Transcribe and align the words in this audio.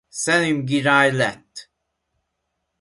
Szelim 0.09 0.63
Giráj 0.65 1.11
lett. 1.13 1.69